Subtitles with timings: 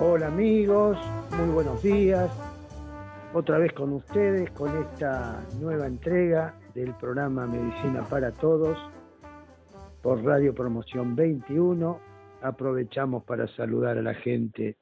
[0.00, 0.98] Hola amigos,
[1.38, 2.30] muy buenos días.
[3.32, 8.78] Otra vez con ustedes con esta nueva entrega del programa Medicina para Todos
[10.02, 11.98] por Radio Promoción 21.
[12.42, 14.76] Aprovechamos para saludar a la gente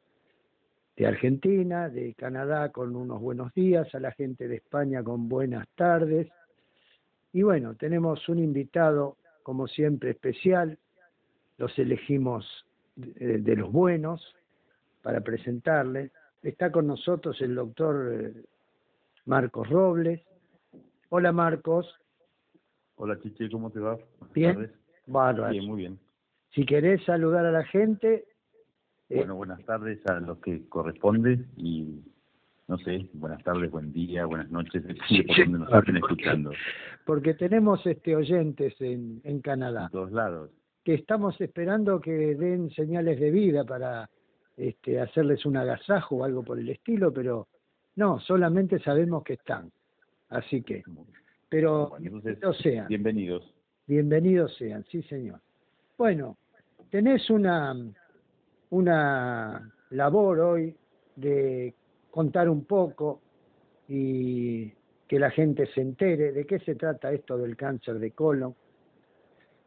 [0.97, 5.67] de Argentina, de Canadá con unos buenos días, a la gente de España con buenas
[5.77, 6.29] tardes.
[7.33, 10.79] Y bueno, tenemos un invitado, como siempre, especial.
[11.59, 12.67] Los elegimos
[12.97, 14.35] de, de los buenos,
[15.03, 16.11] para presentarle.
[16.43, 18.33] Está con nosotros el doctor eh,
[19.27, 20.23] Marcos Robles.
[21.11, 21.87] Hola Marcos.
[22.97, 23.99] Hola Chiche, ¿cómo te va?
[24.33, 24.73] Bien.
[25.07, 25.51] Bárbaro.
[25.51, 25.99] Bien, muy bien.
[26.55, 28.27] Si querés saludar a la gente.
[29.09, 32.01] Eh, bueno, buenas tardes a los que corresponde y
[32.73, 36.53] no sé, buenas tardes, buen día, buenas noches, sí, por donde nos estén escuchando.
[37.05, 39.85] Porque tenemos este oyentes en, en Canadá.
[39.85, 40.51] En todos lados.
[40.83, 44.09] Que estamos esperando que den señales de vida para
[44.57, 47.47] este, hacerles un agasajo o algo por el estilo, pero
[47.97, 49.71] no, solamente sabemos que están.
[50.31, 50.83] Así que,
[51.51, 52.23] pero bueno,
[52.55, 52.89] sean.
[52.89, 53.53] Bienvenidos.
[53.87, 55.41] Bienvenidos sean, sí señor.
[55.99, 56.39] Bueno,
[56.91, 57.77] tenés una,
[58.71, 60.75] una labor hoy
[61.17, 61.75] de
[62.13, 63.23] contar un poco
[63.89, 64.71] y
[65.09, 68.55] que la gente se entere de qué se trata esto del cáncer de colon.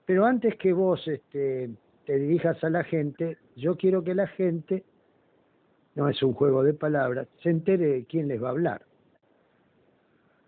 [0.06, 1.72] Pero antes que vos este,
[2.06, 4.84] te dirijas a la gente, yo quiero que la gente,
[5.96, 8.86] no es un juego de palabras, se entere de quién les va a hablar.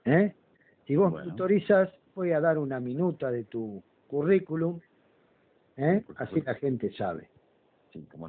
[0.05, 0.33] ¿Eh?
[0.85, 4.79] Si vos me autorizas, voy a dar una minuta de tu currículum,
[5.77, 6.03] ¿eh?
[6.17, 7.27] así la gente sabe.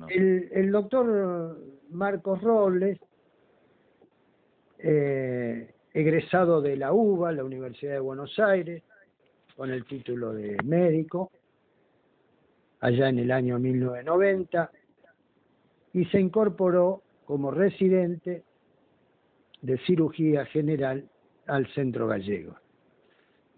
[0.09, 1.59] el, el, doctor
[1.91, 2.99] Marcos Robles,
[4.79, 8.83] eh, egresado de la UBA, la Universidad de Buenos Aires,
[9.57, 11.33] con el título de médico,
[12.81, 14.71] allá en el año 1990
[15.95, 18.45] y se incorporó como residente
[19.63, 21.09] de cirugía general
[21.47, 22.55] al centro gallego.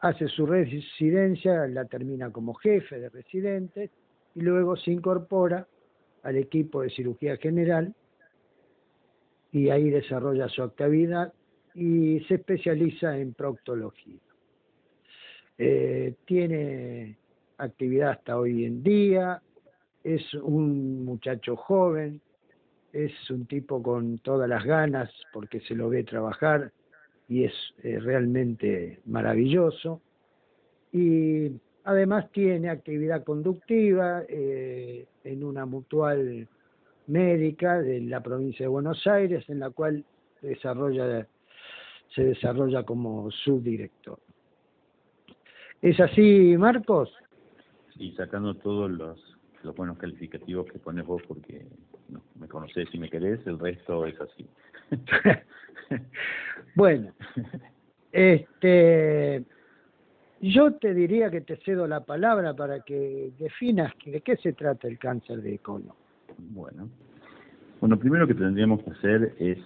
[0.01, 3.91] Hace su residencia, la termina como jefe de residentes
[4.35, 5.67] y luego se incorpora
[6.23, 7.95] al equipo de cirugía general
[9.53, 11.33] y ahí desarrolla su actividad
[11.75, 14.19] y se especializa en proctología.
[15.59, 17.17] Eh, tiene
[17.59, 19.43] actividad hasta hoy en día,
[20.03, 22.21] es un muchacho joven,
[22.93, 26.73] es un tipo con todas las ganas porque se lo ve trabajar
[27.29, 30.01] y es eh, realmente maravilloso.
[30.93, 31.53] Y
[31.85, 36.49] además tiene actividad conductiva eh, en una mutual
[37.11, 40.05] médica de la provincia de Buenos Aires en la cual
[40.41, 41.27] desarrolla,
[42.15, 44.19] se desarrolla como subdirector.
[45.83, 47.11] ¿Es así, Marcos?
[48.01, 51.67] y sacando todos los, los buenos calificativos que pones vos porque
[52.39, 54.47] me conoces y me querés, el resto es así.
[56.75, 57.13] bueno,
[58.11, 59.45] este,
[60.41, 64.89] yo te diría que te cedo la palabra para que definas de qué se trata
[64.89, 66.00] el cáncer de colon.
[66.49, 66.89] Bueno,
[67.81, 69.59] bueno, primero que tendríamos que hacer es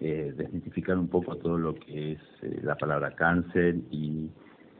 [0.00, 4.30] eh, desmitificar un poco todo lo que es eh, la palabra cáncer y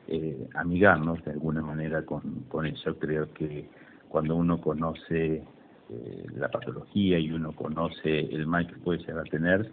[0.09, 2.99] eh, amigarnos de alguna manera con, con eso.
[2.99, 3.69] Creo que
[4.09, 5.45] cuando uno conoce
[5.89, 9.71] eh, la patología y uno conoce el mal que puede llegar a tener,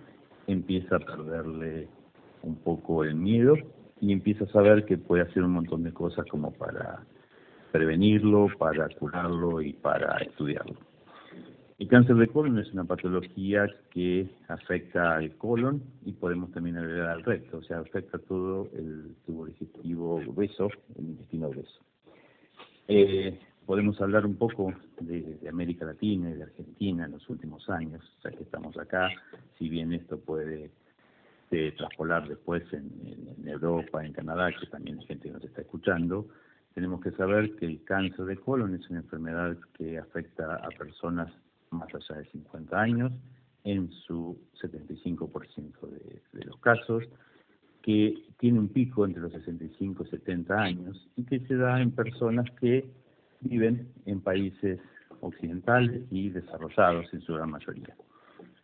[0.48, 1.88] empieza a perderle
[2.44, 3.56] un poco el miedo
[4.02, 7.04] y empieza a saber que puede hacer un montón de cosas como para
[7.72, 10.87] prevenirlo, para curarlo y para estudiarlo.
[11.80, 17.10] El cáncer de colon es una patología que afecta al colon y podemos también agregar
[17.10, 21.80] al recto, o sea, afecta todo el tubo digestivo grueso, el intestino grueso.
[22.88, 28.02] Eh, podemos hablar un poco de, América Latina y de Argentina en los últimos años,
[28.24, 29.12] ya que estamos acá,
[29.60, 30.72] si bien esto puede
[31.52, 32.90] eh, traspolar después en,
[33.38, 36.28] en, Europa, en Canadá, que también hay gente que nos está escuchando,
[36.74, 41.32] tenemos que saber que el cáncer de colon es una enfermedad que afecta a personas
[41.72, 43.12] más allá de 50 años,
[43.64, 47.04] en su 75% de, de los casos,
[47.82, 51.92] que tiene un pico entre los 65 y 70 años y que se da en
[51.92, 52.86] personas que
[53.42, 54.80] viven en países
[55.22, 57.96] occidentales y desarrollados en su gran mayoría.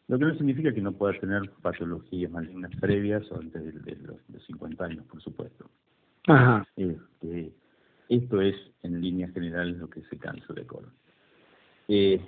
[0.07, 4.45] Lo que no significa que no pueda tener patologías malignas previas o antes de, los,
[4.45, 5.69] 50 años, por supuesto.
[6.27, 6.67] Ajá.
[6.75, 7.53] Este,
[8.09, 10.91] esto es, en líneas generales, lo que es el cáncer de colon.
[11.87, 12.21] Eh,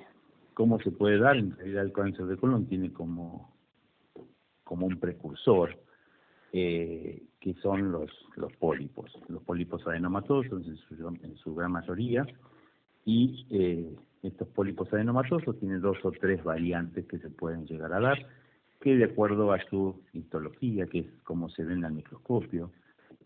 [0.56, 3.54] cómo se puede dar, en realidad el cáncer de colon tiene como,
[4.64, 5.78] como un precursor
[6.54, 12.26] eh, que son los, los pólipos, los pólipos adenomatosos en su, en su gran mayoría,
[13.04, 18.00] y eh, estos pólipos adenomatosos tienen dos o tres variantes que se pueden llegar a
[18.00, 18.26] dar,
[18.80, 22.72] que de acuerdo a su histología, que es como se ven al microscopio,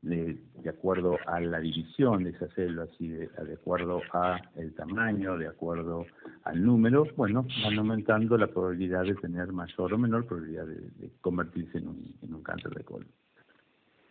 [0.01, 4.73] de, de, acuerdo a la división de esas células y de, de, acuerdo a el
[4.73, 6.05] tamaño, de acuerdo
[6.43, 11.77] al número, bueno, van aumentando la probabilidad de tener mayor o menor probabilidad de, convertirse
[11.77, 13.07] en un, en un, cáncer de colon.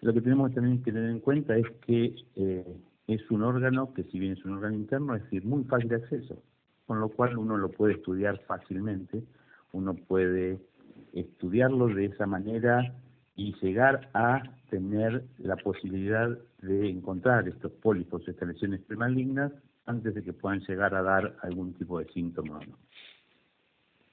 [0.00, 2.76] Lo que tenemos también que tener en cuenta es que eh,
[3.06, 5.96] es un órgano que si bien es un órgano interno, es decir, muy fácil de
[5.96, 6.42] acceso,
[6.86, 9.24] con lo cual uno lo puede estudiar fácilmente,
[9.72, 10.60] uno puede
[11.12, 12.94] estudiarlo de esa manera
[13.34, 19.52] y llegar a tener la posibilidad de encontrar estos pólipos, estas lesiones premalignas,
[19.88, 22.61] antes de que puedan llegar a dar algún tipo de síntoma.
[22.67, 22.79] ¿no?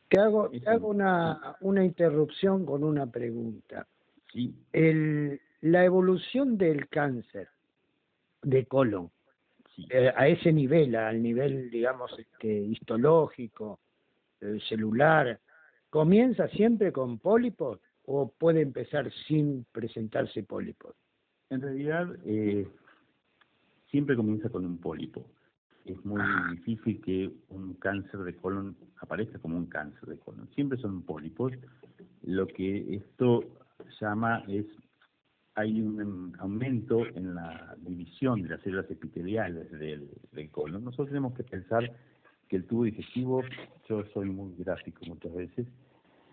[0.09, 3.85] Te hago, te hago una, una interrupción con una pregunta.
[4.31, 4.55] Sí.
[4.71, 7.49] El, la evolución del cáncer
[8.41, 9.11] de colon,
[9.75, 9.85] Sí.
[9.89, 13.79] eh, a ese nivel, al nivel, digamos, este, histológico,
[14.39, 15.37] eh, celular,
[15.89, 20.95] ¿comienza siempre con pólipos o puede empezar sin presentarse pólipos?
[21.49, 22.65] En realidad, eh,
[23.91, 25.25] siempre comienza con un pólipo.
[25.85, 26.21] Es muy
[26.51, 30.49] difícil que un cáncer de colon aparezca como un cáncer de colon.
[30.55, 31.53] Siempre son pólipos.
[32.23, 33.43] Lo que esto
[34.01, 34.65] llama es,
[35.53, 40.83] hay un aumento en la división de las células epiteliales del, del colon.
[40.83, 41.95] Nosotros tenemos que pensar
[42.47, 43.43] que el tubo digestivo,
[43.87, 45.67] yo soy muy gráfico muchas veces,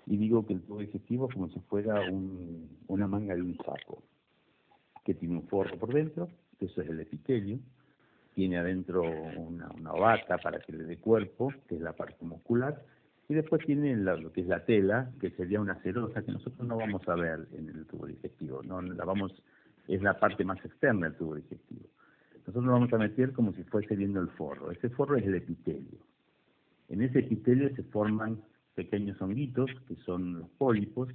[0.06, 3.56] y digo que el tubo digestivo es como si fuera un, una manga de un
[3.58, 4.02] saco,
[5.04, 6.28] que tiene un forro por dentro,
[6.58, 7.58] que eso es el epitelio,
[8.34, 12.82] tiene adentro una, una bata para que le dé cuerpo, que es la parte muscular,
[13.28, 16.66] y después tiene la- lo que es la tela, que sería una cerosa, que nosotros
[16.66, 19.32] no vamos a ver en el tubo digestivo, no la vamos,
[19.88, 21.86] es la parte más externa del tubo digestivo.
[22.38, 24.70] Nosotros lo vamos a meter como si fuese viendo el forro.
[24.72, 25.98] Ese forro es el epitelio.
[26.88, 28.42] En ese epitelio se forman
[28.74, 31.08] pequeños honguitos, que son los pólipos,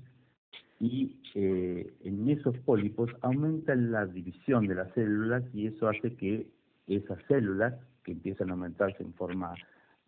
[0.79, 6.47] y eh, en esos pólipos aumenta la división de las células y eso hace que
[6.87, 7.73] esas células,
[8.03, 9.53] que empiezan a aumentarse en forma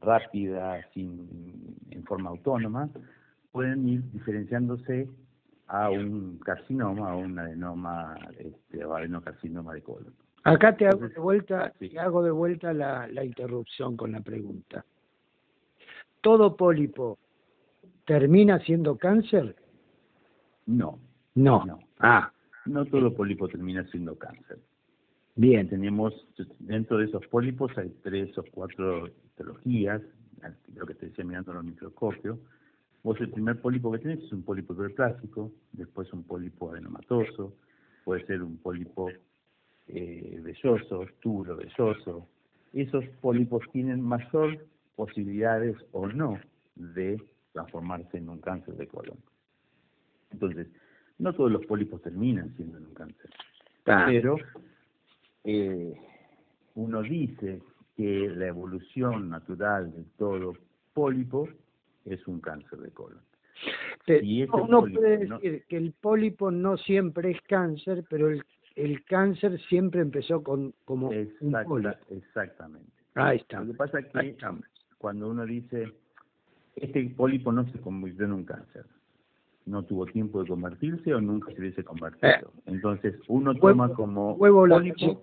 [0.02, 2.90] rápida, sin, en forma autónoma,
[3.52, 5.10] pueden ir diferenciándose
[5.68, 10.14] a un carcinoma, a un adenoma, este, o adenocarcinoma de colon.
[10.44, 11.90] Acá te hago de vuelta, sí.
[11.90, 14.86] te hago de vuelta la, la interrupción con la pregunta.
[16.22, 17.18] ¿Todo pólipo
[18.06, 19.56] termina siendo cáncer?
[20.66, 21.00] No,
[21.36, 21.66] No.
[21.66, 21.80] No.
[22.00, 22.32] Ah,
[22.66, 24.60] no todo pólipo termina siendo cáncer.
[25.40, 25.70] Bien.
[25.70, 26.14] Tenemos,
[26.60, 30.02] dentro de esos pólipos hay tres o cuatro histologías,
[30.76, 32.38] lo que te decía mirando los microscopios.
[33.04, 37.56] Vos el primer pólipo que tenés es un pólipo hiperplástico, después un pólipo adenomatoso,
[38.04, 39.10] puede ser un pólipo
[39.88, 42.28] eh, velloso, turo velloso.
[42.74, 44.66] Esos pólipos tienen mayor
[44.96, 46.40] posibilidades o no
[46.76, 47.22] de
[47.54, 49.18] transformarse en un cáncer de colon.
[50.32, 50.68] Entonces,
[51.18, 53.30] no todos los pólipos terminan siendo en un cáncer
[53.86, 54.38] Ah, pero
[55.52, 55.94] eh,
[56.76, 57.62] uno dice
[57.98, 60.54] que la evolución natural de todo
[60.94, 61.48] pólipo
[62.06, 63.22] es un cáncer de colon.
[64.08, 65.36] y uno pólipo, puede ¿no?
[65.40, 68.44] decir que el pólipo no siempre es cáncer, pero el,
[68.76, 71.98] el cáncer siempre empezó con como un Exacta- pólipo.
[72.10, 72.92] exactamente.
[73.16, 73.60] Ahí está.
[73.62, 74.38] Lo que pasa es que
[74.98, 75.92] cuando uno dice,
[76.76, 78.86] este pólipo no se convirtió en un cáncer,
[79.66, 82.52] no tuvo tiempo de convertirse o nunca se hubiese convertido.
[82.66, 85.22] Entonces uno toma como Huevo pólipo.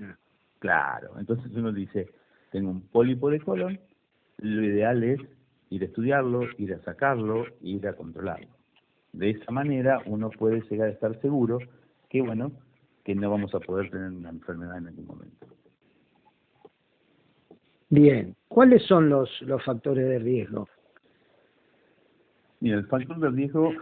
[0.58, 2.08] Claro, entonces uno dice,
[2.50, 3.78] tengo un pólipo de colon,
[4.38, 5.20] lo ideal es
[5.70, 8.48] ir a estudiarlo, ir a sacarlo, ir a controlarlo.
[9.12, 11.58] De esa manera uno puede llegar a estar seguro
[12.08, 12.52] que, bueno,
[13.04, 15.46] que no vamos a poder tener una enfermedad en algún momento.
[17.88, 18.34] Bien.
[18.48, 20.68] ¿Cuáles son los, los factores de riesgo?
[22.60, 23.72] Mira, el factor de riesgo,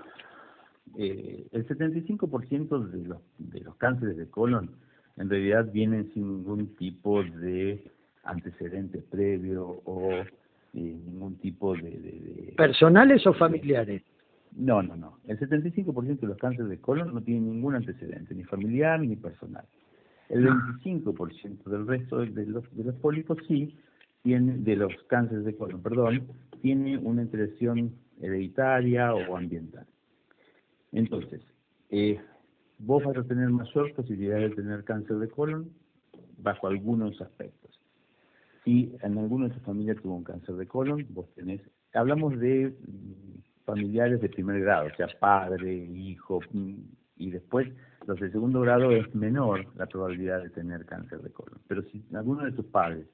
[0.98, 4.70] eh, el 75% de los, de los cánceres de colon
[5.16, 7.90] en realidad vienen sin ningún tipo de
[8.24, 10.26] antecedente previo o eh,
[10.74, 14.02] ningún tipo de- de- de ¿Personales o familiares?
[14.56, 15.18] No, no, no.
[15.26, 19.64] El 75% de los cánceres de colon no tienen ningún antecedente, ni familiar ni personal.
[20.28, 23.76] El 25% del resto de los, de los pólipos sí
[24.22, 26.22] tienen, de los cánceres de colon, perdón,
[26.62, 29.86] tiene una interacción hereditaria o ambiental.
[30.94, 31.42] Entonces,
[31.90, 32.20] eh,
[32.78, 35.68] vos vas a tener mayor posibilidad de tener cáncer de colon
[36.38, 37.80] bajo algunos aspectos.
[38.64, 41.60] Si en alguno de tu familia tuvo un cáncer de colon, vos tenés,
[41.92, 46.74] hablamos de mm, familiares de primer grado, o sea, padre, hijo, mm,
[47.16, 47.68] y después
[48.00, 51.58] Entonces, el segundo grado es menor la probabilidad de tener cáncer de colon.
[51.66, 53.06] Pero si alguno de tus padres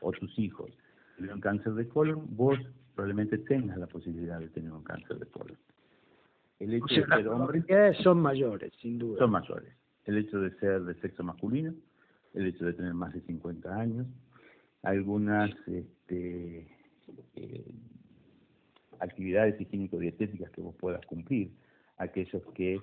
[0.00, 0.70] o tus hijos
[1.16, 2.58] tuvieron cáncer de colon, vos
[2.94, 5.56] probablemente tengas la posibilidad de tener un cáncer de colon.
[6.58, 7.64] El hecho de ser hombre
[8.02, 9.18] son mayores, sin duda.
[9.18, 9.72] Son mayores.
[10.04, 11.74] El hecho de ser de sexo masculino,
[12.34, 14.06] el hecho de tener más de 50 años,
[14.82, 16.66] algunas este,
[17.34, 17.74] eh,
[19.00, 21.50] actividades higiénico-dietéticas que vos puedas cumplir,
[21.98, 22.80] aquellos que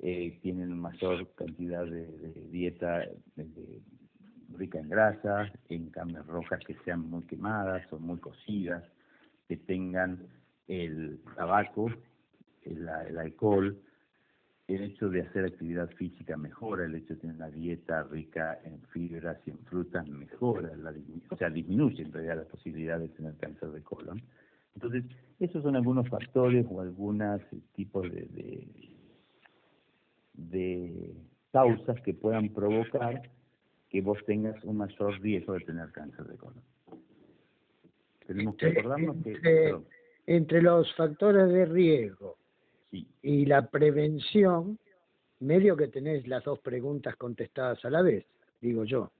[0.00, 2.06] eh, tienen mayor cantidad de,
[2.50, 3.04] dieta
[4.54, 8.84] rica en grasa, en carnes rojas que sean muy quemadas o muy cocidas,
[9.48, 10.26] que tengan
[10.68, 11.90] el tabaco,
[12.64, 12.88] el,
[13.18, 13.78] alcohol,
[14.68, 18.80] el hecho de hacer actividad física mejora, el hecho de tener una dieta rica en
[18.88, 20.94] fibras y en frutas mejora, la,
[21.30, 24.22] o sea, disminuye en realidad la posibilidad de tener cáncer de colon.
[24.74, 25.04] Entonces,
[25.38, 27.42] esos son algunos factores o algunos
[27.74, 28.66] tipos de,
[30.34, 31.14] de,
[31.52, 33.22] causas que puedan provocar
[33.90, 36.62] que vos tengas un mayor riesgo de tener cáncer de colon.
[38.26, 39.76] Tenemos que acordarnos que...
[40.24, 42.38] Entre, los factores de riesgo
[43.22, 44.78] y la prevención,
[45.40, 48.26] medio que tenés las dos preguntas contestadas a la vez,
[48.60, 49.10] digo yo.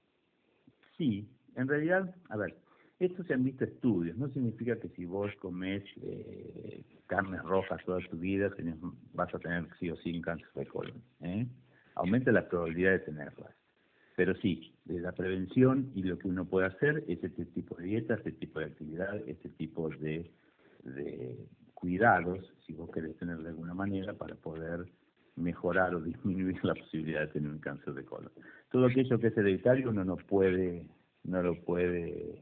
[0.97, 2.55] Sí, en realidad, a ver,
[2.99, 7.99] esto se han visto estudios, no significa que si vos comes eh, carnes rojas toda
[8.09, 8.75] tu vida tenés,
[9.13, 11.01] vas a tener sí o sí un cáncer de colon.
[11.21, 11.47] ¿eh?
[11.95, 13.53] Aumenta la probabilidad de tenerlas.
[14.15, 17.85] Pero sí, de la prevención y lo que uno puede hacer es este tipo de
[17.85, 20.31] dieta, este tipo de actividad, este tipo de,
[20.83, 21.37] de
[21.83, 24.85] cuidados, si vos querés tener de alguna manera, para poder
[25.35, 28.31] mejorar o disminuir la posibilidad de tener un cáncer de colon.
[28.71, 30.85] Todo aquello que es hereditario uno no puede,
[31.25, 32.39] no lo puede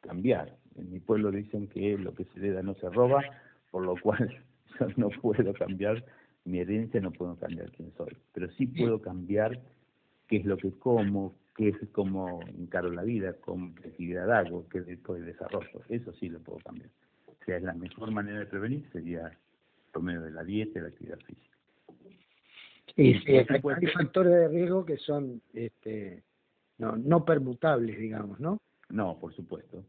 [0.00, 0.56] cambiar.
[0.74, 3.22] En mi pueblo dicen que lo que se hereda no se roba,
[3.70, 4.28] por lo cual
[4.80, 6.04] yo no puedo cambiar
[6.44, 8.16] mi herencia, no puedo cambiar quién soy.
[8.32, 9.56] Pero sí puedo cambiar
[10.26, 14.68] qué es lo que como, qué es cómo encaro la vida, con qué actividad hago,
[14.68, 15.80] qué tipo de desarrollo.
[15.88, 16.90] Eso sí lo puedo cambiar.
[17.40, 19.30] O sea, la mejor manera de prevenir sería
[19.92, 21.56] por medio de la dieta y la actividad física.
[22.96, 26.22] Y sí, hay factores de riesgo que son este,
[26.78, 28.60] no, no permutables, digamos, ¿no?
[28.88, 29.84] No, por supuesto,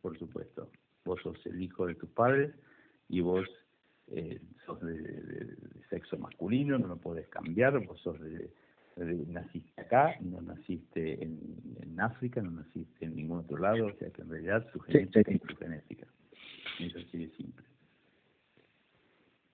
[0.00, 0.68] por supuesto.
[1.04, 2.54] Vos sos el hijo de tus padres
[3.08, 3.48] y vos
[4.08, 5.56] eh, sos de,
[5.88, 8.50] sexo masculino, no lo podés cambiar, vos sos de,
[9.28, 11.38] naciste acá, no naciste en,
[11.80, 15.30] en, África, no naciste en ningún otro lado, o sea que en realidad tu genética
[15.30, 16.06] es tu genética.
[16.78, 17.64] Eso así de simple.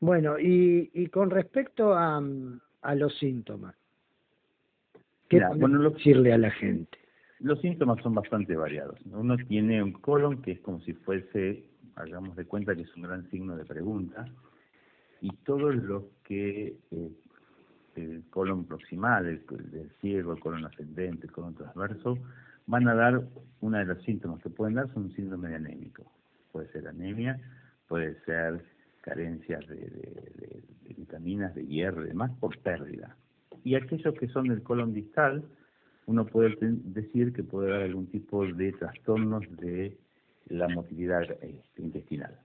[0.08, 2.18] Bueno, y, y con respecto a,
[2.80, 3.74] a los síntomas,
[5.28, 6.96] ¿qué bueno, decirle a la gente?
[7.40, 8.98] Los síntomas son bastante variados.
[9.12, 11.62] Uno tiene un colon que es como si fuese,
[11.96, 14.24] hagamos de cuenta que es un gran signo de pregunta,
[15.20, 17.10] y todos los que eh,
[17.96, 19.42] el colon proximal, el,
[19.74, 22.16] el, ciego, el colon ascendente, el colon transverso,
[22.66, 23.24] van a dar,
[23.60, 26.10] una de los síntomas que pueden dar son un síndrome de anémico.
[26.50, 27.38] Puede ser anemia,
[27.88, 28.64] puede ser
[29.08, 30.62] carencias de,
[30.96, 33.16] vitaminas, de hierro y demás por pérdida.
[33.64, 35.44] Y aquellos que son del colon distal,
[36.06, 39.96] uno puede decir que puede haber algún tipo de trastornos de
[40.48, 42.38] la motilidad este, intestinal.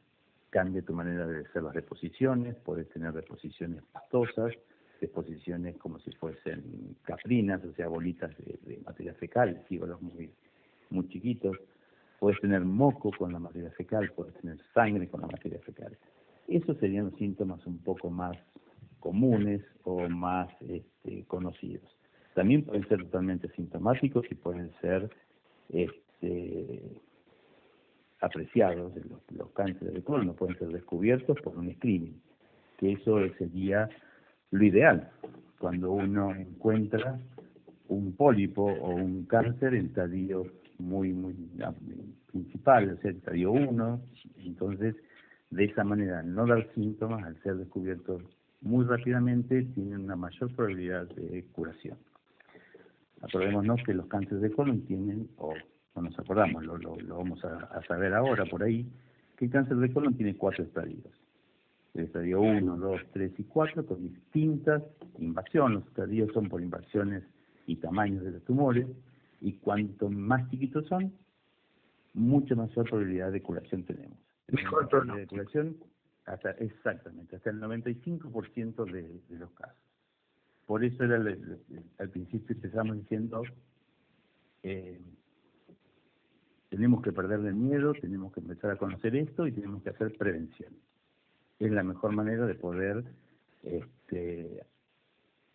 [0.50, 4.54] Cambia tu manera de hacer las deposiciones, puedes tener deposiciones pastosas,
[5.02, 10.32] deposiciones como si fuesen caprinas, o sea, bolitas de, materia fecal, fígolos muy,
[10.92, 11.58] muy chiquitos.
[12.20, 15.98] Puedes tener moco con la materia fecal, puedes tener sangre con la materia fecal.
[16.48, 18.38] Esos serían síntomas un poco más
[19.00, 21.84] comunes o más este, conocidos.
[22.36, 25.10] También pueden ser totalmente sintomáticos y pueden ser
[25.70, 27.02] este,
[28.22, 28.94] apreciados.
[28.96, 32.22] Los, los cánceres de colon pueden ser descubiertos por un screening,
[32.78, 33.90] que eso sería
[34.52, 35.12] lo ideal,
[35.60, 37.20] cuando uno encuentra
[37.88, 40.46] un pólipo o un cáncer en estadio
[40.78, 41.36] muy, muy
[42.32, 44.02] principal, o sea, estadio 1,
[44.38, 44.96] entonces
[45.54, 48.24] de esa manera no dar síntomas al ser descubiertos
[48.62, 51.98] muy rápidamente tienen una mayor probabilidad de curación.
[53.22, 55.54] Acordémonos que los cánceres de colon tienen, o
[55.96, 58.90] no nos acordamos, lo, vamos a, saber ahora por ahí,
[59.38, 61.06] que el cáncer de colon tiene cuatro estadios.
[61.94, 64.82] El estadio 1, 2, 3 y 4 con distintas
[65.20, 65.80] invasiones.
[65.80, 67.24] Los estadios son por invasiones
[67.68, 68.88] y tamaños de los tumores,
[69.40, 71.14] y cuanto más chiquitos son,
[72.14, 74.23] mucha mayor probabilidad de curación tenemos.
[74.50, 75.78] Mejor probabilidad de curación
[76.26, 79.78] hasta, exactamente, hasta el 95% de, de los casos.
[80.66, 83.44] Por eso era al principio empezamos diciendo,
[84.64, 85.02] eh,
[86.70, 90.18] tenemos que perder el miedo, tenemos que empezar a conocer esto y tenemos que hacer
[90.18, 90.74] prevención.
[91.60, 93.04] Es la mejor manera de poder
[93.62, 94.66] este,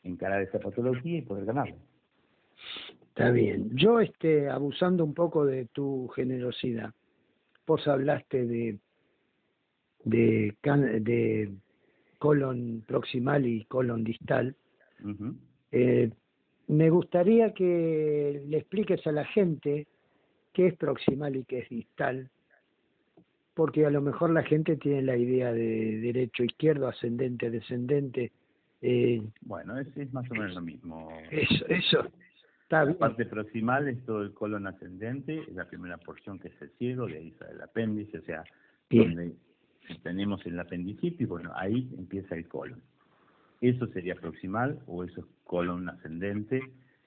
[0.02, 1.76] encarar esta patología y poder ganarla.
[3.08, 3.70] Está bien.
[3.76, 6.94] Yo, este, abusando un poco de tu generosidad,
[7.68, 8.78] vos hablaste de
[10.04, 11.52] de, de
[12.18, 14.56] colon proximal y colon distal.
[15.70, 16.10] eh,
[16.66, 19.86] me gustaría que le expliques a la gente
[20.52, 22.30] qué es proximal y qué es distal,
[23.54, 28.32] porque a lo mejor la gente tiene la idea de derecho, izquierdo, ascendente, descendente.
[28.80, 31.10] Eh, bueno, es, es más o menos lo mismo.
[31.30, 32.10] Eso, eso.
[32.68, 36.60] Está la parte proximal es todo el colon ascendente, es la primera porción que es
[36.60, 38.44] el ciego, de ahí sale el apéndice, o sea,
[38.90, 39.34] donde
[40.02, 42.82] tenemos el apendicitis, bueno, ahí empieza el colon.
[43.62, 46.60] Eso sería proximal o eso es colon ascendente,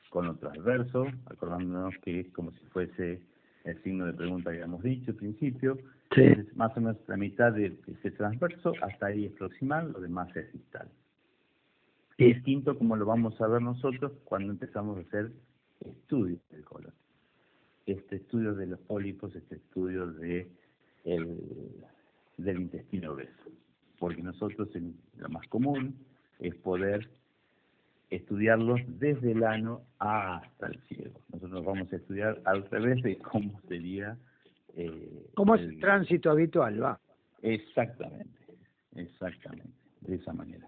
[0.09, 3.21] colon transverso, acordándonos que es como si fuese
[3.63, 5.77] el signo de pregunta que habíamos dicho al principio.
[6.17, 10.35] Es más o menos la mitad de ese transverso, hasta ahí es proximal, lo demás
[10.35, 10.89] es distal.
[12.17, 15.31] Distinto como lo vamos a ver nosotros cuando empezamos a hacer
[15.85, 16.93] estudios del colon.
[17.85, 20.49] Este estudio de los pólipos, este estudio de
[21.03, 21.39] el,
[22.37, 23.49] del intestino grueso.
[23.99, 24.69] Porque nosotros
[25.17, 25.95] lo más común
[26.39, 27.09] es poder
[28.09, 31.19] estudiarlos desde el ano hasta el cielo.
[31.31, 34.17] Nosotros vamos a estudiar al revés de cómo sería...
[34.75, 36.99] Eh, ¿Cómo es el tránsito habitual, va?
[37.41, 38.39] Exactamente,
[38.95, 40.67] exactamente, de esa manera.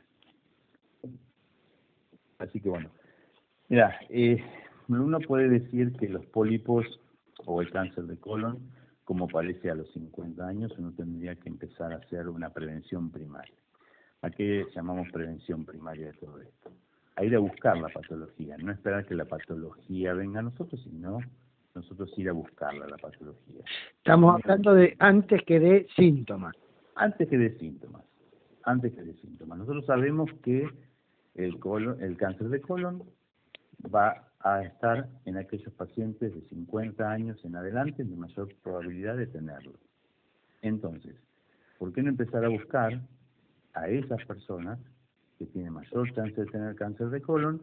[2.39, 2.89] Así que bueno,
[3.69, 4.43] mira, eh,
[4.87, 6.85] uno puede decir que los pólipos
[7.45, 8.59] o el cáncer de colon
[9.03, 13.55] como parece a los 50 años, uno tendría que empezar a hacer una prevención primaria.
[14.21, 16.71] ¿A qué llamamos prevención primaria de todo esto?
[17.15, 21.19] A ir a buscar la patología, no esperar que la patología venga a nosotros, sino
[21.75, 23.63] nosotros ir a buscarla, la patología.
[23.97, 26.55] Estamos hablando de antes que de síntomas.
[26.95, 28.03] Antes que de síntomas,
[28.63, 29.57] antes que de síntomas.
[29.57, 30.69] Nosotros sabemos que
[31.35, 33.03] el, colon, el cáncer de colon
[33.93, 39.27] va a estar en aquellos pacientes de 50 años en adelante de mayor probabilidad de
[39.27, 39.73] tenerlo.
[40.61, 41.15] Entonces,
[41.79, 43.01] ¿por qué no empezar a buscar
[43.73, 44.79] a esas personas
[45.39, 47.61] que tienen mayor chance de tener cáncer de colon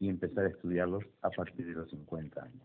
[0.00, 2.62] y empezar a estudiarlos a partir de los 50 años?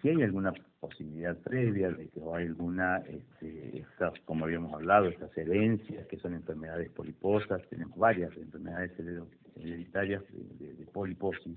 [0.00, 3.84] Si hay alguna posibilidad previa de que hay alguna, este,
[4.24, 8.92] como habíamos hablado, estas herencias que son enfermedades poliposas, tenemos varias enfermedades
[9.56, 10.22] hereditarias
[10.58, 11.56] de, de poliposis,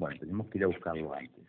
[0.00, 1.44] bueno, tenemos que ir a buscarlo antes.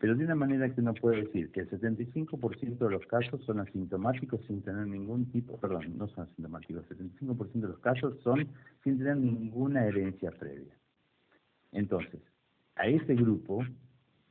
[0.00, 3.60] Pero de una manera que uno puede decir que el 75% de los casos son
[3.60, 8.48] asintomáticos sin tener ningún tipo, perdón, no son asintomáticos, el 75% de los casos son
[8.82, 10.76] sin tener ninguna herencia previa.
[11.70, 12.20] Entonces,
[12.74, 13.64] a ese grupo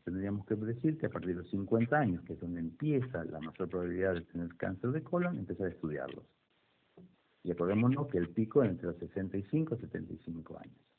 [0.04, 3.40] tendríamos que decir que a partir de los 50 años, que es donde empieza la
[3.40, 6.26] mayor probabilidad de tener cáncer de colon, empezar a estudiarlos.
[7.44, 10.97] Y acordémonos que el pico es entre los 65 y 75 años.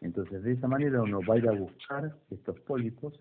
[0.00, 3.18] Entonces, de esa manera uno va a ir a buscar estos pólipos,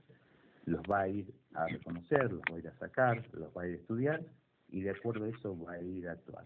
[0.65, 3.67] los va a ir a reconocer, los va a ir a sacar, los va a
[3.67, 4.21] ir a estudiar
[4.69, 6.45] y de acuerdo a eso va a ir a actuar.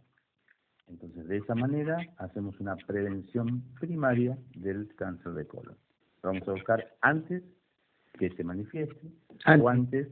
[0.87, 5.77] Entonces, de esa manera hacemos una prevención primaria del cáncer de colon.
[6.23, 7.43] Lo vamos a buscar antes
[8.17, 9.11] que se manifieste
[9.45, 10.07] o antes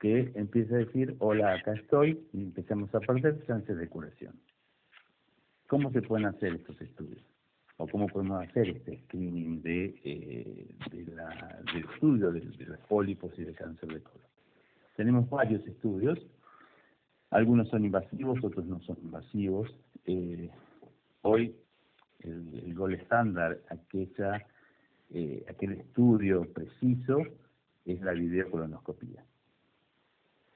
[0.00, 4.34] que empiece a decir, hola, acá estoy, y empecemos a perder chances de curación.
[5.66, 7.22] ¿Cómo se pueden hacer estos estudios?
[7.78, 13.54] O cómo podemos hacer este screening de, eh, del estudio de, los pólipos y del
[13.54, 14.28] cáncer de colon.
[14.96, 16.18] Tenemos varios estudios,
[17.30, 19.72] algunos son invasivos, otros no son invasivos.
[20.06, 20.50] Eh,
[21.22, 21.54] hoy
[22.20, 23.60] el, gol estándar,
[25.10, 27.22] eh, aquel estudio preciso,
[27.84, 29.24] es la videocolonoscopía.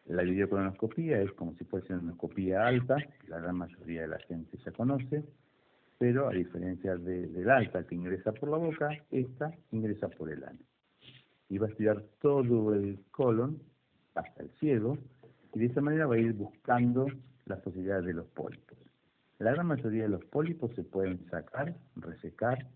[0.06, 2.96] La videocolonoscopía es como si fuese una endoscopía alta,
[3.28, 5.22] la gran mayoría de la gente ya conoce,
[5.98, 10.42] pero a diferencia de, del alta que ingresa por la boca, esta ingresa por el
[10.44, 10.58] ano.
[11.48, 13.60] Y va a estudiar todo el colon
[14.14, 14.98] hasta el ciego,
[15.54, 17.06] y de esa manera va a ir buscando
[17.46, 18.78] las posibilidades de los pólipos.
[19.38, 22.66] La gran mayoría de los pólipos se pueden sacar, resecar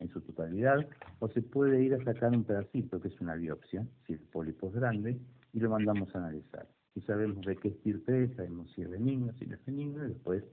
[0.00, 0.86] en su totalidad,
[1.18, 4.68] o se puede ir a sacar un pedacito, que es una biopsia, si el pólipo
[4.68, 5.18] es grande,
[5.52, 6.66] y lo mandamos a analizar.
[6.94, 10.08] Y sabemos de qué estirpe es, sabemos si es benigno, si no es benigno, y
[10.08, 10.44] después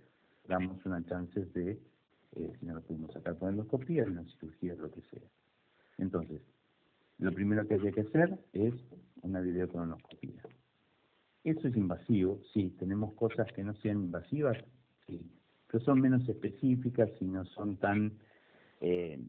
[0.47, 1.79] damos una chance de
[2.35, 5.21] eh, si no lo pudimos sacar por endoscopía, una cirugía, lo que sea.
[5.97, 6.41] Entonces,
[7.17, 8.73] lo primero que hay que hacer es
[9.21, 10.41] una videocolonoscopía.
[11.43, 14.57] Eso es invasivo, sí, tenemos cosas que no sean invasivas,
[15.07, 15.21] sí,
[15.67, 18.11] pero son menos específicas y no son tan
[18.81, 19.19] eh,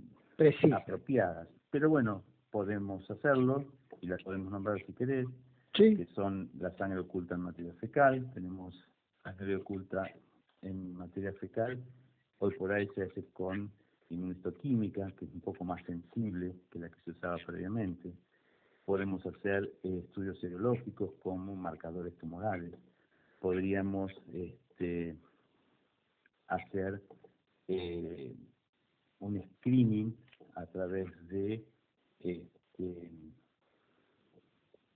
[0.73, 1.49] apropiadas.
[1.71, 3.67] Pero bueno, podemos hacerlo
[4.01, 5.27] y las podemos nombrar si querés,
[5.73, 8.75] que son la sangre oculta en materia fecal, tenemos
[9.23, 10.11] sangre oculta
[10.63, 11.79] en materia fecal
[12.39, 13.71] Hoy por ahí se hace con
[14.11, 18.13] inmunohistoquímica, que es un poco más sensible que la que se usaba previamente.
[18.85, 22.75] Podemos hacer eh, estudios serológicos como marcadores tumorales.
[23.41, 25.17] Podríamos este,
[26.49, 27.03] hacer
[27.69, 28.37] eh,
[29.21, 30.15] un screening
[30.57, 31.65] a través de
[32.21, 33.11] este,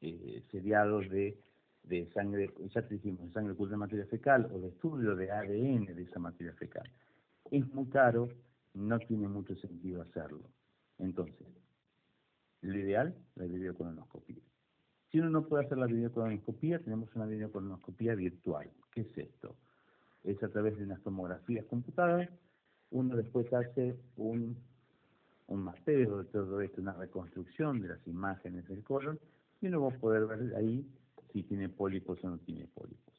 [0.03, 1.39] eh, seriados de,
[1.85, 5.31] de sangre, ya te dijimos, de sangre oculta de materia fecal o de estudio de
[5.31, 6.89] ADN de esa materia fecal.
[7.51, 8.29] Es muy caro,
[8.75, 10.45] no tiene mucho sentido hacerlo.
[10.99, 11.47] Entonces,
[12.61, 14.43] lo ideal, la videocolonoscopía.
[15.11, 18.71] Si uno no puede hacer la videocolonoscopía, tenemos una videocolonoscopía virtual.
[18.93, 19.57] ¿Qué es esto?
[20.23, 22.29] Es a través de unas tomografías computadas,
[22.91, 24.57] uno después hace un,
[25.49, 29.19] un mapeo de todo esto, una reconstrucción de las imágenes del colon,
[29.61, 30.87] y uno va a poder ver ahí
[31.33, 33.10] si tiene pólipos o no tiene pólipos.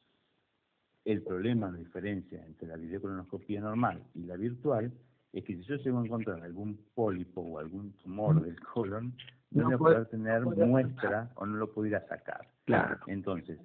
[1.04, 4.92] El problema, la diferencia entre la videocolonoscopía normal y la virtual,
[5.32, 9.14] es que si yo llego a encontrar algún pólipo o algún tumor del colon,
[9.50, 12.48] no, voy a poder tener muestra o no lo pudiera sacar.
[12.64, 12.98] Claro.
[13.06, 13.58] Entonces,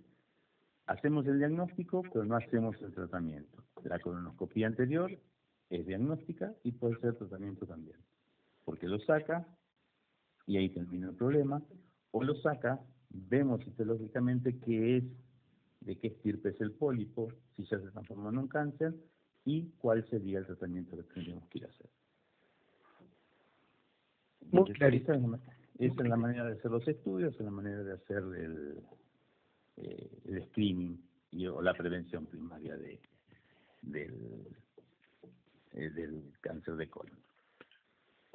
[0.88, 3.64] hacemos el diagnóstico, pero no hacemos el tratamiento.
[3.84, 5.12] La colonoscopía anterior
[5.70, 7.98] es diagnóstica y puede ser tratamiento también.
[8.66, 9.46] Porque lo saca
[10.48, 11.62] y ahí termina el problema,
[12.12, 15.04] o lo saca, vemos histológicamente qué es,
[15.88, 18.94] de qué estirpe es el pólipo, si ya se transformó en un cáncer,
[19.46, 21.90] y cuál sería el tratamiento que tendríamos que ir a hacer.
[24.52, 24.96] Muy claro.
[24.96, 25.14] Esa,
[25.80, 28.80] es la manera de hacer los estudios, es la manera de hacer el,
[29.78, 33.00] eh, el screening y, o la prevención primaria de,
[33.84, 34.48] del,
[35.74, 37.18] eh, del cáncer de colon.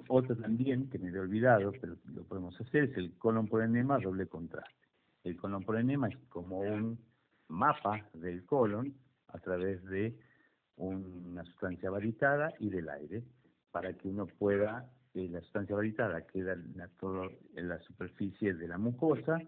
[0.09, 3.99] Otra también, que me he olvidado, pero lo podemos hacer, es el colon por enema
[3.99, 4.73] doble contraste.
[5.25, 6.99] El colon por enema es como un
[7.53, 8.95] mapa del colon
[9.29, 10.17] a través de
[10.77, 13.23] una sustancia varitada y del aire,
[13.71, 18.55] para que uno pueda, eh, la sustancia varitada queda en la, todo, en la superficie
[18.55, 19.38] de la mucosa,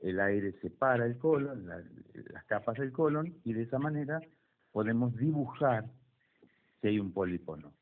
[0.00, 4.20] el aire separa el colon, las capas del colon, y de esa manera
[4.72, 5.84] podemos dibujar
[6.80, 7.72] si hay un pólipo o no.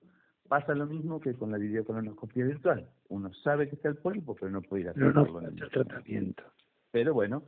[0.49, 2.91] Pasa lo mismo que con la videocolonoscopia virtual.
[3.09, 6.43] Uno sabe que está el pólipo, pero no puede ir a hacerlo en el tratamiento.
[6.91, 7.45] Pero bueno,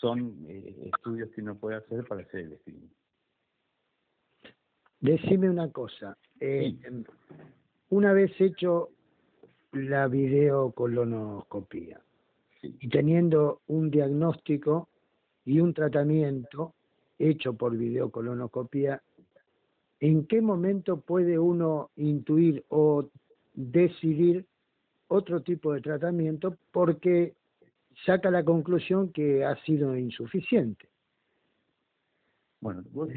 [0.00, 2.90] son eh, estudios que uno puede hacer para hacer el screening.
[5.00, 6.16] Decime una cosa.
[6.40, 6.76] Eh,
[7.90, 8.90] Una vez hecho
[9.72, 12.00] la videocolonoscopia
[12.62, 14.88] y teniendo un diagnóstico
[15.44, 16.74] y un tratamiento
[17.18, 19.02] hecho por videocolonoscopia,
[20.00, 23.08] ¿en qué momento puede uno intuir o
[23.54, 24.44] decidir
[25.08, 27.34] otro tipo de tratamiento porque
[28.04, 30.88] saca la conclusión que ha sido insuficiente?
[32.60, 33.08] Bueno, vos,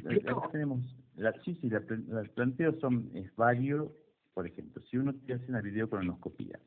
[0.51, 0.79] tenemos,
[1.15, 3.89] la, sí, sí, los planteos son es varios.
[4.33, 6.59] Por ejemplo, si uno te hace una videocolonoscopía,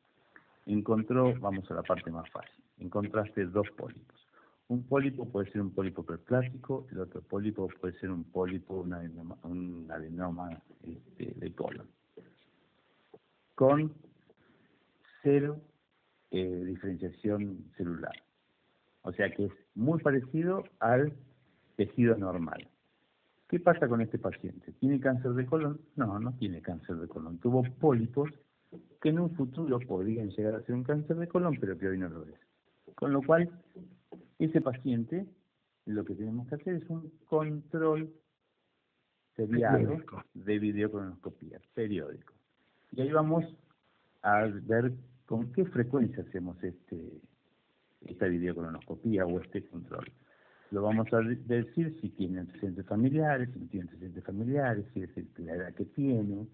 [0.67, 4.29] encontró, vamos a la parte más fácil, encontraste dos pólipos.
[4.69, 8.93] Un pólipo puede ser un pólipo perplástico, el otro pólipo puede ser un pólipo, un
[8.95, 11.87] adenoma, un adenoma este, de colon.
[13.55, 13.95] Con
[15.23, 15.61] cero
[16.37, 18.13] eh, diferenciación celular.
[19.03, 21.13] O sea que es muy parecido al
[21.77, 22.67] tejido normal.
[23.49, 24.73] ¿Qué pasa con este paciente?
[24.81, 25.81] ¿Tiene cáncer de colon?
[25.95, 27.39] No, no tiene cáncer de colon.
[27.39, 28.31] Tuvo pólipos
[29.01, 31.99] que en un futuro podrían llegar a ser un cáncer de colon, pero que hoy
[31.99, 32.35] no lo es.
[32.97, 33.49] Con lo cual,
[34.41, 35.29] ese paciente,
[35.87, 38.13] lo que tenemos que hacer es un control
[39.37, 39.99] seriado
[40.35, 42.35] de videocolonoscopía, periódico.
[42.91, 43.45] Y ahí vamos
[44.23, 44.95] a ver
[45.27, 47.21] con qué frecuencia hacemos este
[48.07, 50.11] esta videocolonoscopía o este control.
[50.71, 55.11] Lo vamos a decir si tiene antecedentes familiares, si no tiene antecedentes familiares, si es
[55.39, 56.47] la edad que tiene.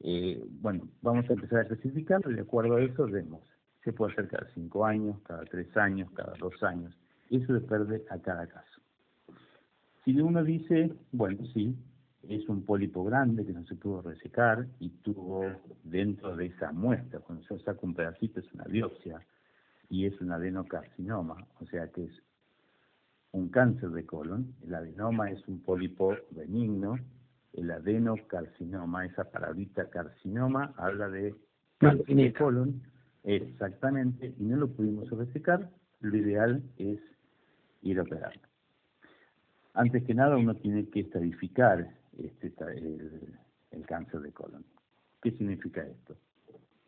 [0.00, 3.42] Eh, bueno, vamos a empezar a especificarlo y de acuerdo a eso vemos.
[3.84, 6.96] Se puede hacer cada cinco años, cada tres años, cada dos años.
[7.30, 8.80] Eso depende a cada caso.
[10.04, 11.76] Si uno dice, bueno, sí,
[12.26, 15.44] es un pólipo grande que no se pudo resecar y tuvo
[15.84, 19.20] dentro de esa muestra, cuando se saca un pedacito es una biopsia
[19.88, 22.22] y es un adenocarcinoma, o sea que es
[23.32, 26.98] un cáncer de colon, el adenoma es un pólipo benigno,
[27.52, 31.34] el adenocarcinoma, esa palabrita carcinoma, habla de
[31.78, 32.82] cáncer de colon,
[33.24, 37.00] exactamente, y no lo pudimos resecar, lo ideal es
[37.82, 38.38] ir a operar.
[39.74, 42.52] Antes que nada uno tiene que estadificar este,
[43.70, 44.64] el cáncer de colon.
[45.22, 46.16] ¿Qué significa esto?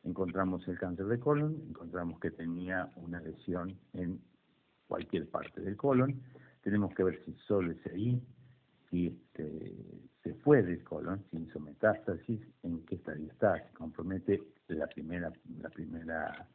[0.05, 4.21] Encontramos el cáncer de colon, encontramos que tenía una lesión en
[4.88, 6.21] cualquier parte del colon,
[6.62, 8.23] tenemos que ver si solo es ahí,
[8.90, 9.75] si este,
[10.23, 15.33] se fue del colon, si hizo metástasis, en qué estadio está, si compromete la primera,
[15.61, 16.49] la primera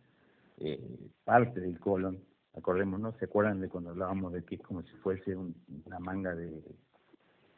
[0.58, 2.20] eh, parte del colon.
[2.56, 6.64] Acordémonos, ¿se acuerdan de cuando hablábamos de que es como si fuese una manga de,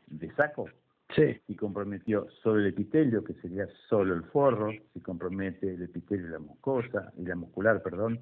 [0.07, 0.67] de saco?
[1.15, 1.39] Sí.
[1.47, 6.31] Si comprometió solo el epitelio, que sería solo el forro, si compromete el epitelio y
[6.31, 8.19] la mucosa, y la muscular, perdón,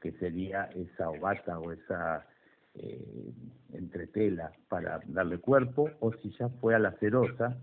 [0.00, 2.26] que sería esa ovata o esa
[2.74, 3.32] eh,
[3.72, 7.56] entretela para darle cuerpo, o si ya fue a la cerosa,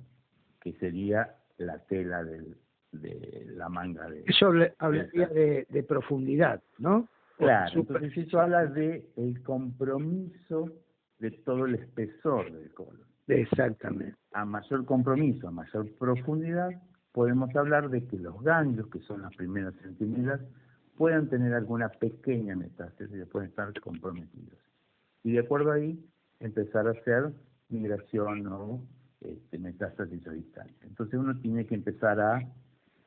[0.62, 2.56] que sería la tela del,
[2.92, 4.24] de la manga de...
[4.28, 7.08] Eso hablaría de, de, profundidad, ¿no?
[7.38, 10.70] Claro, entonces eso habla de el compromiso
[11.20, 13.09] de todo el espesor del colon.
[13.30, 14.16] Exactamente.
[14.34, 16.70] A mayor compromiso, a mayor profundidad,
[17.12, 20.42] podemos hablar de que los ganglios, que son las primeras centinelas,
[20.98, 24.60] puedan tener alguna pequeña metástasis y pueden estar comprometidos.
[25.24, 26.04] Y de acuerdo ahí,
[26.40, 27.34] empezar a hacer
[27.70, 28.82] migración o
[29.22, 30.88] este, metástasis a distancia.
[30.88, 32.42] Entonces uno tiene que empezar a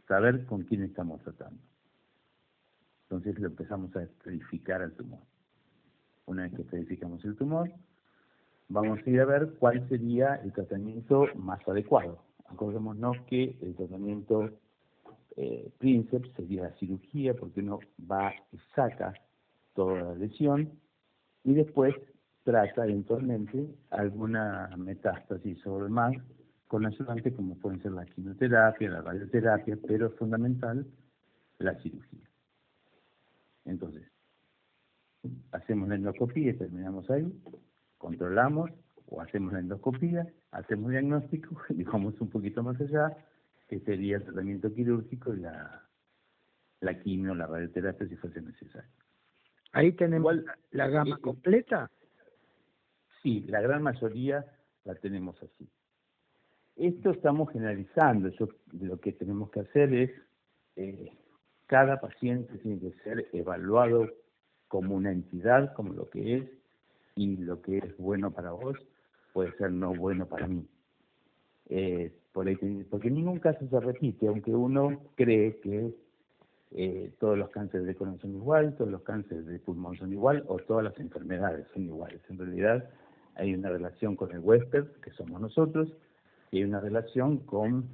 [0.06, 1.60] saber con quién estamos tratando.
[3.08, 5.20] Entonces lo empezamos a estratificar al tumor.
[6.26, 7.70] Una vez que estratificamos el tumor,
[8.68, 12.18] vamos a ir a ver cuál sería el tratamiento más adecuado.
[12.46, 14.50] Acordémonos que el tratamiento
[15.36, 19.14] eh, príncipe sería la cirugía, porque uno va y saca
[19.74, 20.70] toda la lesión
[21.44, 21.94] y después
[22.44, 26.14] trata eventualmente alguna metástasis o más
[26.66, 30.86] con ayudante como pueden ser la quimioterapia, la radioterapia, pero fundamental
[31.58, 32.28] la cirugía.
[33.64, 34.02] Entonces,
[35.52, 37.30] hacemos la endoscopía y terminamos ahí,
[38.02, 38.68] controlamos
[39.06, 43.16] o hacemos la endoscopía, hacemos diagnóstico y vamos un poquito más allá,
[43.68, 45.82] que sería el tratamiento quirúrgico y la,
[46.80, 48.90] la quimio, la radioterapia si fuese necesario.
[49.72, 50.34] Ahí tenemos
[50.72, 51.90] la gama completa.
[53.22, 54.44] Sí, la gran mayoría
[54.84, 55.68] la tenemos así.
[56.74, 60.10] Esto estamos generalizando, eso lo que tenemos que hacer es,
[60.74, 61.12] eh,
[61.66, 64.10] cada paciente tiene que ser evaluado
[64.66, 66.61] como una entidad, como lo que es,
[67.14, 68.76] y lo que es bueno para vos
[69.32, 70.66] puede ser no bueno para mí.
[71.68, 72.46] Eh, por
[72.90, 75.94] porque ningún caso se repite, aunque uno cree que
[76.72, 80.44] eh, todos los cánceres de colon son igual, todos los cánceres de pulmón son igual,
[80.48, 82.20] o todas las enfermedades son iguales.
[82.30, 82.88] En realidad
[83.34, 85.92] hay una relación con el huésped, que somos nosotros,
[86.50, 87.86] y hay una relación con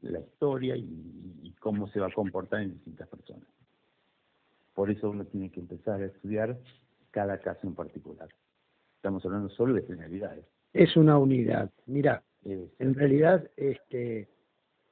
[0.00, 3.48] la historia y cómo se va a comportar en distintas personas.
[4.74, 6.58] Por eso uno tiene que empezar a estudiar
[7.10, 8.28] cada caso en particular.
[9.04, 10.46] Estamos hablando solo de generalidades.
[10.72, 11.70] Es una unidad.
[11.84, 14.30] Mira, en realidad este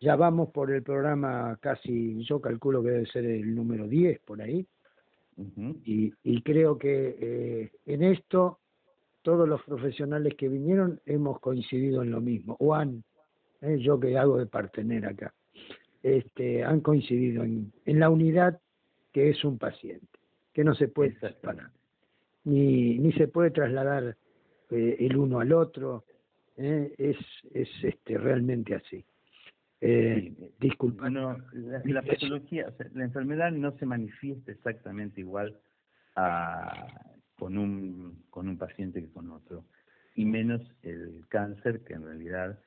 [0.03, 4.43] ya vamos por el programa casi, yo calculo que debe ser el número 10 por
[4.43, 4.67] ahí.
[5.87, 8.59] y, y, creo que eh, en esto
[9.23, 13.03] todos los profesionales que vinieron hemos coincidido en lo mismo, o han,
[13.63, 15.33] eh, yo que hago de partener acá,
[16.03, 18.61] este, han coincidido en, en la unidad
[19.11, 20.19] que es un paciente,
[20.53, 21.71] que no se puede separar
[22.45, 24.17] ni, ni se puede trasladar
[24.71, 26.05] eh, el uno al otro,
[26.57, 27.17] eh, es,
[27.55, 29.05] es este, realmente así.
[29.81, 31.11] Eh, disculpa.
[31.11, 31.37] la,
[31.85, 35.59] la patología, la enfermedad no se manifiesta exactamente igual
[36.15, 36.87] a,
[37.37, 39.65] con, un, con un paciente que con otro,
[40.15, 42.59] y menos el cáncer, que en realidad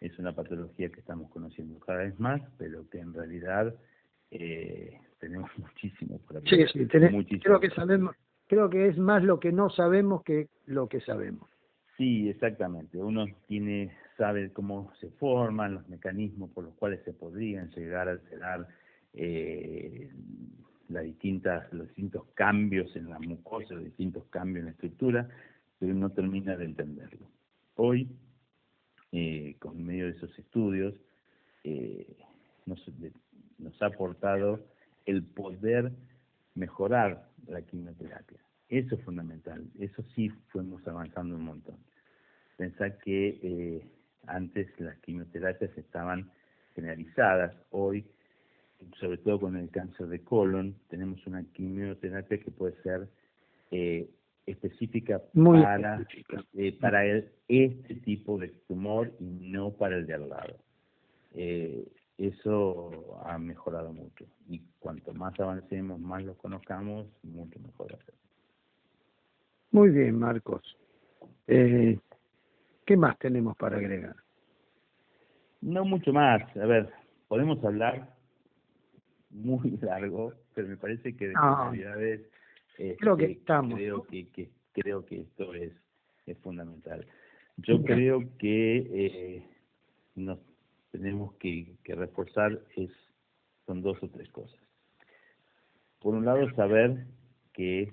[0.00, 3.74] es una patología que estamos conociendo cada vez más, pero que en realidad
[4.30, 6.68] eh, tenemos muchísimo por aprender.
[6.70, 8.14] Sí, sí, tenemos, creo que sabemos,
[8.52, 11.48] creo que es más lo que no sabemos que lo que sabemos.
[11.96, 12.98] Sí, exactamente.
[12.98, 18.10] Uno tiene sabe cómo se forman los mecanismos por los cuales se podrían llegar a
[18.10, 18.68] alterar
[19.14, 20.10] eh,
[20.90, 25.30] las distintas, los distintos cambios en la mucosa, los distintos cambios en la estructura,
[25.78, 27.26] pero no termina de entenderlo.
[27.76, 28.06] Hoy,
[29.12, 30.92] eh, con medio de esos estudios,
[31.64, 32.18] eh,
[32.66, 32.84] nos,
[33.56, 34.60] nos ha aportado
[35.06, 35.90] el poder
[36.54, 38.38] mejorar la quimioterapia.
[38.68, 41.76] Eso es fundamental, eso sí fuimos avanzando un montón.
[42.56, 43.86] Pensar que eh,
[44.26, 46.30] antes las quimioterapias estaban
[46.74, 48.06] generalizadas, hoy,
[48.98, 53.08] sobre todo con el cáncer de colon, tenemos una quimioterapia que puede ser
[53.70, 54.08] eh,
[54.46, 56.06] específica para,
[56.54, 60.56] eh, para este tipo de tumor y no para el de al lado.
[61.34, 61.86] Eh,
[62.18, 64.26] eso ha mejorado mucho.
[64.48, 67.98] Y cuanto más avancemos, más lo conozcamos, mucho mejor va
[69.70, 70.76] Muy bien, Marcos.
[71.46, 71.98] Eh,
[72.84, 74.16] ¿Qué más tenemos para agregar?
[75.60, 76.42] No mucho más.
[76.56, 76.92] A ver,
[77.28, 78.14] podemos hablar
[79.30, 81.72] muy largo, pero me parece que de ah,
[82.98, 83.74] creo que este, estamos.
[83.74, 85.72] Creo que, que, creo que esto es,
[86.26, 87.06] es fundamental.
[87.58, 89.46] Yo creo que eh,
[90.14, 90.38] nos
[90.92, 92.90] tenemos que, reforzar es
[93.66, 94.60] son dos o tres cosas.
[96.00, 97.06] Por un lado, saber
[97.52, 97.92] que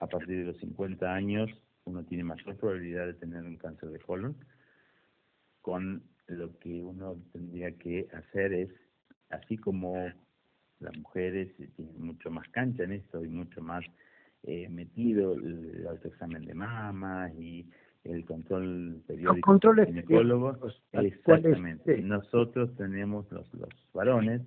[0.00, 1.50] a partir de los 50 años
[1.84, 4.36] uno tiene mayor probabilidad de tener un cáncer de colon,
[5.60, 8.70] con lo que uno tendría que hacer es,
[9.30, 9.94] así como
[10.80, 13.84] las mujeres tienen mucho más cancha en esto y mucho más
[14.42, 17.68] eh, metido el autoexamen de mamas y
[18.04, 20.58] el control periódico del ginecólogo.
[20.92, 22.00] Exactamente.
[22.02, 24.42] Nosotros tenemos, los, los varones,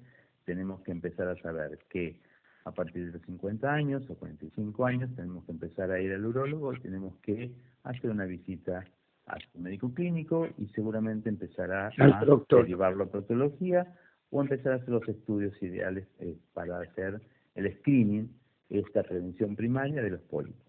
[0.46, 2.20] tenemos que empezar a saber que
[2.66, 6.26] a partir de los 50 años o 45 años tenemos que empezar a ir al
[6.26, 7.52] urólogo, tenemos que
[7.84, 8.86] hacer una visita
[9.26, 13.94] a su médico clínico y seguramente empezará a derivarlo a patología
[14.30, 17.22] o empezar a hacer los estudios ideales eh, para hacer
[17.56, 18.30] el screening,
[18.70, 20.62] esta prevención primaria de los pólipos.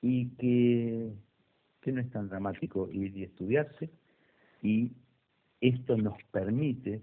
[0.00, 1.12] Y que,
[1.92, 3.90] no es tan dramático ir y estudiarse
[4.62, 4.92] y
[5.60, 7.02] esto nos permite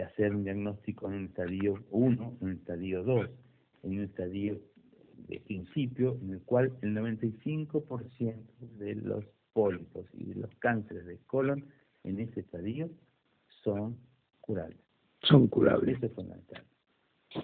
[0.00, 3.30] hacer un diagnóstico en un estadio 1, en un estadio 2,
[3.82, 4.60] en un estadio
[5.28, 8.34] de principio en el cual el 95%
[8.78, 11.64] de los pólipos y de los cánceres de colon
[12.04, 12.90] en ese estadio
[13.62, 13.98] son
[14.40, 14.78] curables.
[15.22, 15.96] Son curables.
[15.96, 16.64] Eso es fundamental.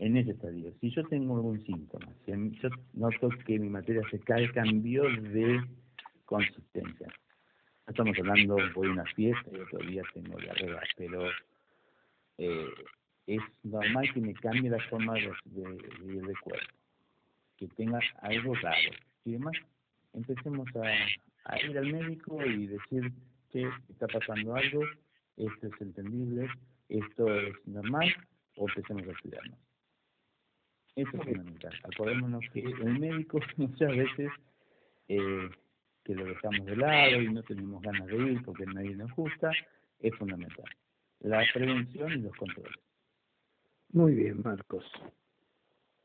[0.00, 4.52] En ese estadio, si yo tengo algún síntoma, si yo noto que mi materia fecal
[4.52, 5.64] cambió de
[6.26, 7.08] consistencia,
[7.86, 11.30] estamos hablando, voy a una fiesta y otro día tengo diarrea, pero
[12.36, 12.68] eh,
[13.26, 15.32] es normal que me cambie la forma de,
[16.06, 16.74] ir de cuerpo,
[17.56, 18.90] que tenga algo raro.
[19.24, 19.56] Y demás,
[20.12, 23.12] empecemos a, ir al médico y decir
[23.50, 24.82] que está pasando algo,
[25.36, 26.48] esto es entendible,
[26.90, 28.14] esto es normal,
[28.56, 29.67] o empecemos a estudiarnos.
[30.98, 31.72] Eso es fundamental.
[31.84, 34.30] Acordémonos que el médico muchas veces
[35.08, 35.48] eh,
[36.04, 39.50] que lo dejamos de lado y no tenemos ganas de ir porque nadie nos gusta,
[40.00, 40.64] es fundamental
[41.20, 42.76] la prevención y los controles.
[43.92, 44.84] Muy bien, Marcos.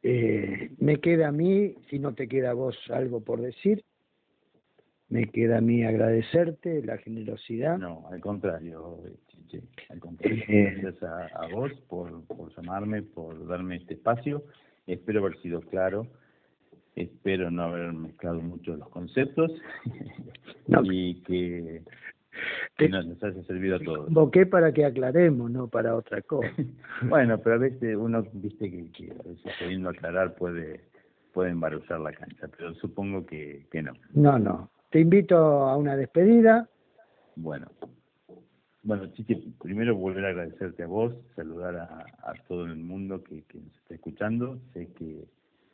[0.02, 3.84] Eh, me queda a mí, si no te queda a vos algo por decir,
[5.10, 7.78] me queda a mí agradecerte la generosidad.
[7.78, 13.46] No, al contrario, Chiche, al contrario, eh, gracias a, a, vos por, por llamarme, por
[13.48, 14.44] darme este espacio.
[14.88, 16.08] Espero haber sido claro,
[16.96, 19.52] espero no haber mezclado mucho los conceptos
[20.84, 21.82] y que
[22.78, 24.06] que nos, haya servido a todos.
[24.06, 26.50] Convoqué para que aclaremos, no para otra cosa.
[27.04, 30.82] bueno, pero a veces uno, viste que, que a veces pudiendo aclarar puede,
[31.34, 33.94] puede embaruzar la cancha, pero supongo que, que no.
[34.14, 34.70] No, no.
[34.90, 36.68] Te invito a una despedida.
[37.36, 37.68] Bueno.
[38.84, 43.44] Bueno, Chiche, primero volver a agradecerte a vos, saludar a, a todo el mundo que,
[43.44, 44.60] que nos está escuchando.
[44.74, 45.26] Sé que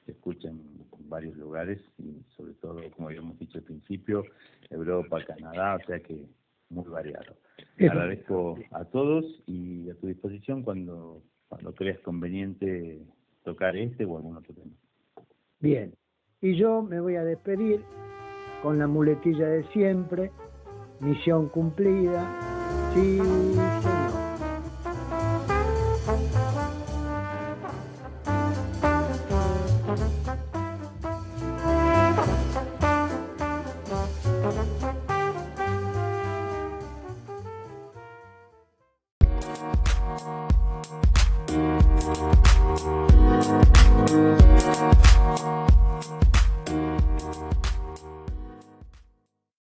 [0.06, 0.62] se escucha en
[1.08, 4.24] varios lugares y sobre todo, como habíamos dicho al principio,
[4.70, 6.26] Europa, Canadá, o sea que
[6.70, 7.36] muy variado.
[7.80, 13.02] Agradezco a todos y a tu disposición cuando, cuando creas conveniente
[13.44, 14.72] tocar este o algún otro tema.
[15.60, 15.94] Bien,
[16.42, 17.82] y yo me voy a despedir
[18.62, 20.32] con la muletilla de siempre,
[21.00, 22.59] misión cumplida,
[22.94, 23.89] sí